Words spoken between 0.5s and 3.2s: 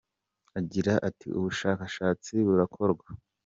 Agira ati “Ubushakashatsi burakorwa